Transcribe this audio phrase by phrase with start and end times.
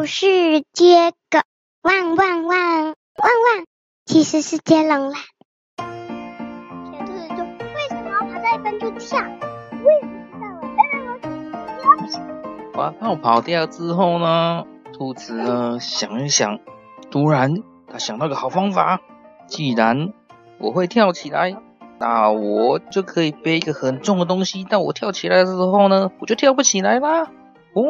[0.00, 1.40] 不是接狗，
[1.82, 3.66] 汪汪汪汪汪，
[4.06, 5.18] 其实是接龙啦。
[5.76, 5.84] 小
[7.04, 9.18] 兔子说：“为什么要跑到一半就跳？
[9.20, 10.60] 我也不知道啊。
[10.74, 16.60] 当然我跳不起来。”跑掉之后呢，兔子呢想一想，
[17.10, 17.56] 突然
[17.86, 19.02] 他想到个好方法，
[19.48, 20.14] 既然
[20.56, 21.54] 我会跳起来，
[21.98, 24.66] 那我就可以背一个很重的东西。
[24.66, 27.30] 但我跳起来的时候呢，我就跳不起来啦。
[27.74, 27.82] 哦，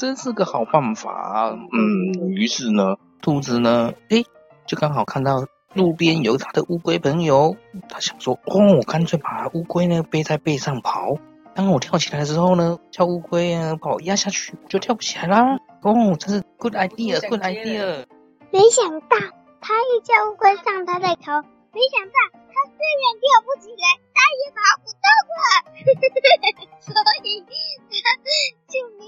[0.00, 1.54] 真是个好办法。
[1.72, 4.24] 嗯，于是呢，兔子呢，诶，
[4.66, 7.54] 就刚好看到路边有他的乌龟朋友，
[7.86, 11.18] 他想说，哦，我干脆把乌龟呢背在背上跑。
[11.54, 15.58] 当我跳起来的时候呢，叫乌龟啊把我压下去，就跳不起来啦。
[15.82, 18.06] 哦，真是 good idea，good idea。
[18.50, 19.16] 没想到
[19.60, 21.44] 他一叫乌龟上他的头，
[21.76, 25.04] 没想到他虽然跳不起来，他也跑不动
[25.36, 25.44] 了，
[26.80, 27.44] 所以
[28.00, 28.16] 他
[28.70, 29.04] 就没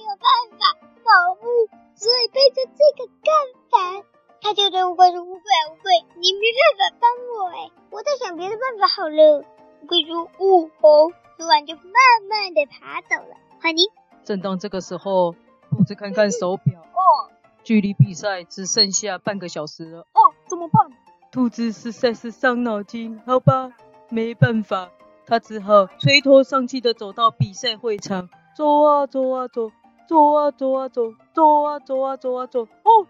[4.54, 9.44] 就对乌龟说：“乌龟啊，乌龟，你没办法帮我哎，我在想别的办法好了。”
[9.82, 11.82] 乌龟说：“哦哦。”说完就慢
[12.28, 13.36] 慢的爬走了。
[13.60, 13.84] 欢迎。
[14.22, 15.34] 正当这个时候，
[15.70, 17.32] 兔子看看手表，哦，
[17.64, 20.00] 距离比赛只剩下半个小时了。
[20.00, 20.90] 哦，怎么办？
[21.32, 23.20] 兔子实在是伤脑筋。
[23.26, 23.72] 好吧，
[24.10, 24.90] 没办法，
[25.26, 28.28] 他只好垂头丧气的走到比赛会场。
[28.54, 29.72] 走啊走啊走，
[30.06, 32.62] 走啊走啊走，走啊走啊走啊走。
[32.62, 33.06] 哦，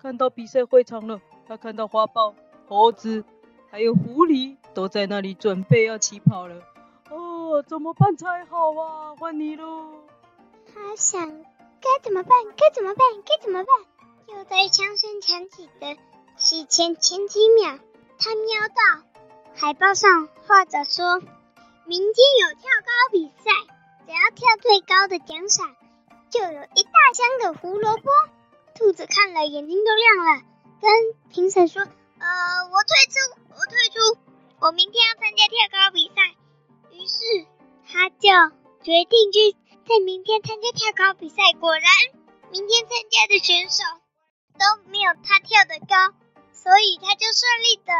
[0.00, 1.20] 看到比赛会场了。
[1.48, 2.34] 他看到花豹、
[2.68, 3.24] 猴子
[3.70, 6.62] 还有狐狸都在那里准备要起跑了。
[7.08, 9.14] 哦，怎么办才好啊？
[9.16, 9.92] 换你喽。
[10.74, 11.30] 他想
[11.80, 12.30] 该怎么办？
[12.56, 13.06] 该怎么办？
[13.24, 13.68] 该怎么办？
[14.26, 15.96] 就在枪声响起的
[16.36, 17.78] 之前前几秒，
[18.18, 19.06] 他瞄到
[19.54, 21.20] 海报上画着说，
[21.86, 23.50] 明天有跳高比赛，
[24.04, 25.76] 只要跳最高的奖赏
[26.28, 28.10] 就有一大箱的胡萝卜。
[28.76, 30.42] 兔子看了眼睛都亮了，
[30.80, 31.82] 跟评审说
[32.20, 32.26] ：“呃，
[32.70, 33.18] 我退出，
[33.50, 34.18] 我退出，
[34.60, 36.36] 我明天要参加跳高比赛。”
[36.92, 37.46] 于是
[37.88, 38.28] 他就
[38.84, 39.56] 决定去
[39.88, 41.36] 在明天参加跳高比赛。
[41.58, 41.90] 果然，
[42.50, 43.82] 明天参加的选手
[44.58, 46.14] 都没有他跳得高，
[46.52, 47.92] 所以他就顺利的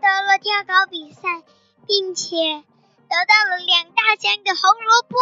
[0.00, 1.42] 到了跳高比赛，
[1.86, 2.64] 并且
[3.08, 5.16] 得到了两大箱的红萝卜。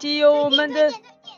[0.00, 0.90] 集有我们的，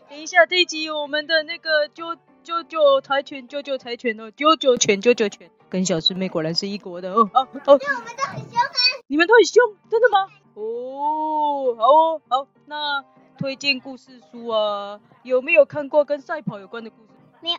[0.09, 2.17] 等一下，这一集有我们的那个啾。
[2.45, 7.79] 啾啾柴犬，啾啾柴犬哦，啾啾犬，啾啾犬，跟小师妹果然是一国的哦哦哦。
[7.79, 8.75] 对，我们都很凶啊。
[9.07, 10.27] 你们都很凶，真的吗？
[10.55, 12.49] 哦，好哦，好。
[12.67, 13.05] 那
[13.39, 17.11] 推荐故事书啊，有没有看过跟赛跑有关的故事？
[17.41, 17.59] 没有，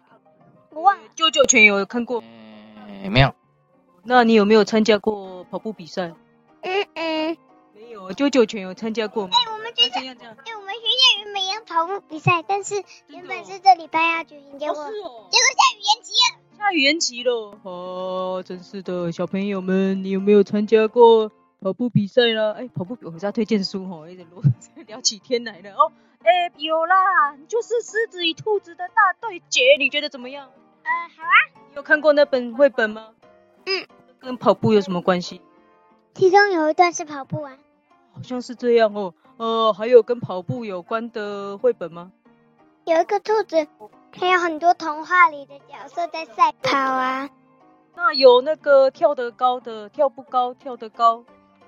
[0.71, 1.03] 我忘了。
[1.15, 2.21] 啾啾犬有看过？
[2.89, 3.33] 嗯，没有。
[4.03, 6.11] 那你有没有参加过跑步比赛？
[6.59, 7.37] 嗯嗯，
[7.73, 8.11] 没有。
[8.11, 9.29] 啾啾犬有参加过吗？
[9.33, 9.89] 哎，我们这
[11.73, 12.75] 跑步比赛，但是
[13.07, 16.39] 原本是这礼拜要举行，结果、哦哦、结果下雨延期了。
[16.55, 22.51] 下雨延期了，哦，真是的，小朋友们，你有没有参加过跑步比赛啦？
[22.55, 24.27] 哎，跑步我们家推荐书哦，有点
[24.85, 25.91] 聊起天来了哦。
[26.19, 30.51] 哎，有啦，就是狮子与兔子的大对决，你觉得怎么样？
[30.83, 31.65] 呃，好啊。
[31.71, 33.15] 你有看过那本绘本吗？
[33.65, 33.87] 嗯。
[34.19, 35.41] 跟跑步有什么关系？
[36.13, 37.57] 其中有一段是跑步啊。
[38.23, 39.13] 好像是这样哦。
[39.35, 42.13] 呃，还有跟跑步有关的绘本吗？
[42.85, 43.67] 有一个兔子，
[44.17, 47.29] 还有很多童话里的角色在赛跑啊。
[47.97, 51.25] 那有那个跳得高的，跳不高，跳得高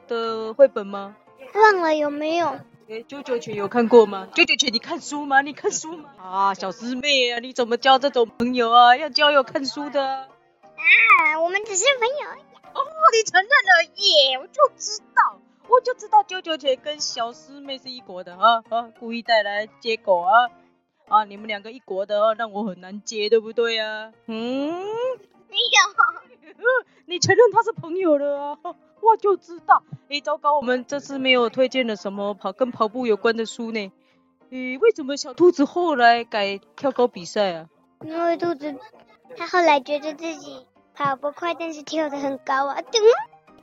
[0.07, 1.17] 的绘本吗？
[1.53, 2.47] 忘了有没有？
[2.87, 4.29] 哎，啾啾犬有看过吗？
[4.33, 5.41] 啾啾犬，你看书吗？
[5.41, 6.09] 你看书吗？
[6.17, 8.95] 啊，小师妹啊，你怎么交这种朋友啊？
[8.95, 10.01] 要交友看书的。
[10.01, 12.41] 啊，我们只是朋友而已。
[12.73, 15.41] 哦，你承认了耶，我就知道。
[15.68, 18.92] 我就知道啾啾姐跟小师妹是一国的啊啊！
[19.00, 20.50] 故意带来接狗啊
[21.08, 21.24] 啊！
[21.26, 24.12] 你们两个一国的，让我很难接，对不对啊？
[24.28, 24.72] 嗯，
[25.50, 26.66] 没有。
[27.06, 28.76] 你承认他是朋友了啊？
[29.02, 29.84] 我就知道。
[30.09, 33.91] 哎，糟糕，我们这次没有推荐了什么跑跟跑步有关的书呢？
[34.52, 37.70] 诶，为什么小兔子后来改跳高比赛啊？
[38.03, 38.76] 因为兔子
[39.35, 42.82] 他后来觉得自己跑不快，但是跳得很高啊。
[42.82, 43.02] 对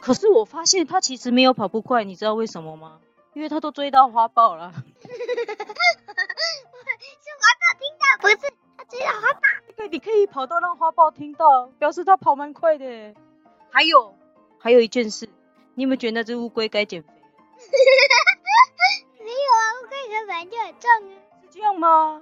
[0.03, 2.99] 可是我发现他其实没有跑不快，你知道为什么吗？
[3.35, 4.73] 因为他都追到花豹了。
[4.73, 4.81] 是
[7.39, 8.37] 花豹听到，不是
[8.77, 9.41] 他追到花豹。
[9.77, 13.15] 对，你可以跑到让花豹听到，表示他跑蛮快的。
[13.71, 14.17] 还有，
[14.59, 15.29] 还有一件事，
[15.77, 17.09] 你有没有觉得那只乌龟该减肥？
[19.21, 19.97] 没有啊，乌龟
[20.27, 21.15] 本来就很重啊。
[21.43, 22.21] 是这样吗？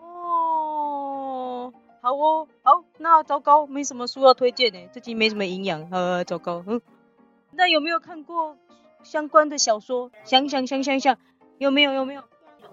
[0.00, 6.80] 哦，好哦，好，那糟糕，没什么书要推荐呢，最近没什么营养，呃，糟糕，嗯。
[7.52, 8.56] 那有没有看过
[9.02, 10.10] 相关的小说？
[10.24, 11.18] 想想想想想，
[11.58, 12.22] 有没有有没有？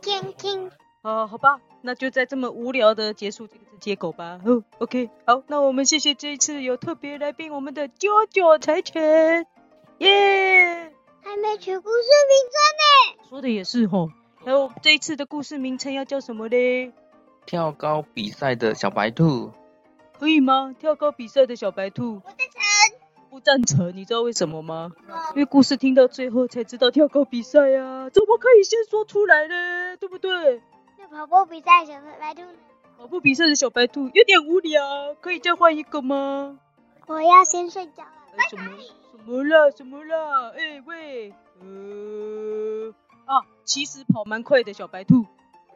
[0.02, 0.72] 听听。
[1.02, 4.42] 啊，好吧，那就在这么无聊的结束这个接狗吧。
[4.46, 9.46] 哦，OK，好，那我们谢谢这一次有特别来宾，我们的啾啾柴犬，
[10.00, 10.94] 耶！
[11.22, 13.30] 还没取故事名称呢。
[13.30, 14.10] 说的也是吼，
[14.44, 16.92] 还有这一次的故事名称要叫什么嘞？
[17.46, 19.52] 跳高比赛的小白兔。
[20.20, 20.76] 可以吗？
[20.78, 22.20] 跳高比赛的小白兔。
[22.20, 22.69] 不赞成。
[23.30, 24.92] 不赞成，你知道为什么吗？
[25.36, 29.98] 因为故事听到最后才知道跳高比赛啊，怎么可以先说出来呢？
[29.98, 30.62] 对不对？
[30.98, 32.52] 那跑步比赛小白兔呢？
[32.98, 36.60] 跑步比赛的小白兔有点无聊，可以再换一个吗？
[37.08, 38.10] 我要先睡觉了。
[38.50, 38.64] 什么？
[39.12, 39.72] 什么啦？
[39.72, 40.50] 什么啦？
[40.56, 42.94] 哎、欸、喂，呃
[43.26, 45.26] 啊，其实跑蛮快的小白兔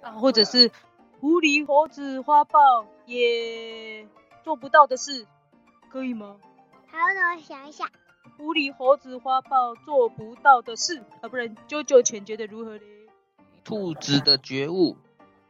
[0.01, 0.71] 啊，或者是
[1.19, 4.07] 狐狸、猴子、花豹也
[4.43, 5.27] 做不到的事，
[5.91, 6.37] 可以吗？
[6.93, 7.89] 好，那我想一下。
[8.37, 12.83] 狐狸、猴子、花豹做不到的事啊，不然啾啾犬觉得如何呢？
[13.63, 14.95] 兔子的觉悟。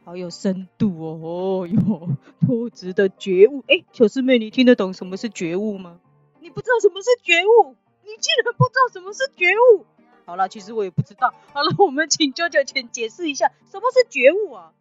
[0.06, 2.10] 好有深度哦，哦哟，
[2.40, 3.62] 兔子的觉悟。
[3.68, 6.00] 哎，小师妹，你听得懂什么是觉悟吗？
[6.40, 7.76] 你不知道什么是觉悟？
[8.04, 9.86] 你竟然不知道什么是觉悟？
[10.26, 11.34] 好了，其实我也不知道。
[11.52, 14.72] 好了，我们请啾啾犬解释一下什么是觉悟啊？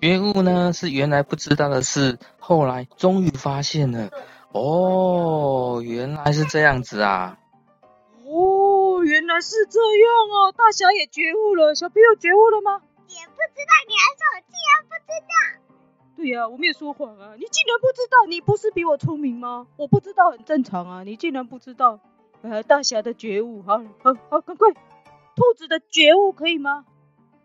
[0.00, 4.10] 觉悟呢，是原来不知道的事，后来终于发现了。
[4.52, 7.38] 哦，原来是这样子啊。
[8.24, 10.52] 哦，原来是这样啊。
[10.52, 12.80] 大侠也觉悟了，小朋友觉悟了吗？
[13.08, 15.34] 也不知道，你还说我竟然不知道？
[16.16, 17.34] 对呀、啊，我没有说谎啊！
[17.36, 18.26] 你竟然不知道？
[18.26, 19.66] 你不是比我聪明吗？
[19.76, 21.02] 我不知道很正常啊！
[21.04, 22.00] 你竟然不知道？
[22.42, 24.72] 呃，大侠的觉悟，好，好，好，赶快！
[24.72, 26.84] 兔子的觉悟可以吗？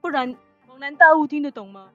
[0.01, 0.35] 不然
[0.67, 1.91] 恍然大悟听得懂吗？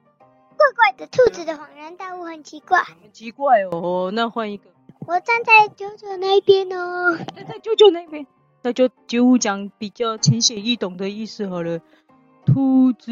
[0.57, 2.81] 怪怪的，兔子的恍然大悟很奇怪。
[2.83, 4.69] 很奇怪哦，那换一个。
[5.09, 7.17] 我站在舅舅那一边哦。
[7.35, 8.27] 站在舅舅那边，
[8.61, 11.79] 那就觉悟讲比较浅显易懂的意思好了。
[12.45, 13.11] 兔子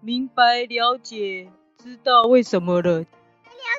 [0.00, 3.00] 明白了解，知道为什么了。
[3.00, 3.06] 了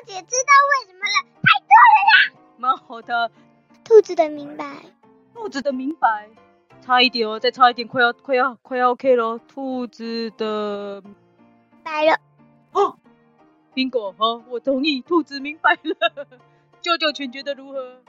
[0.04, 2.38] 解，知道为什么了，太多了啦。
[2.58, 3.30] 蛮好的。
[3.82, 4.84] 兔子的明白。
[5.32, 6.28] 兔子的明白。
[6.82, 9.38] 差一点哦，再差一点，快要快要快要 OK 了。
[9.38, 11.02] 兔子的
[11.82, 12.20] 白了。
[12.72, 12.98] 哦
[13.74, 15.00] ，Bingo，好，我同意。
[15.00, 16.26] 兔子明白了。
[16.82, 18.00] 啾啾犬觉得如何？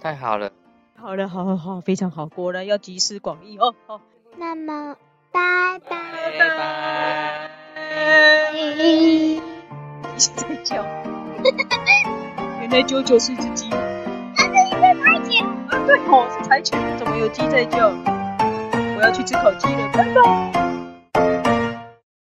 [0.00, 0.50] 太好了。
[0.96, 3.74] 好了，好好好，非常好，果然要集思广益哦。
[3.86, 4.00] 好。
[4.36, 4.96] 那么。
[5.32, 5.96] 拜拜
[6.38, 7.50] 拜拜。
[10.16, 10.84] 鸡在叫。
[12.60, 13.68] 原来舅舅是一只鸡。
[13.68, 15.44] 那是一只柴犬。
[15.44, 17.88] 啊，对哦，是柴犬，怎么有鸡在叫？
[18.96, 20.63] 我要去吃烤鸡了，拜拜。